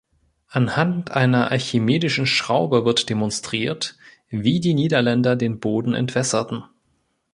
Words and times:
Anhand 0.47 1.11
einer 1.11 1.51
archimedischen 1.51 2.25
Schraube 2.25 2.85
wird 2.85 3.07
demonstriert, 3.07 3.97
wie 4.29 4.59
die 4.59 4.73
Niederländer 4.73 5.35
den 5.35 5.59
Boden 5.59 5.93
entwässerten. 5.93 6.63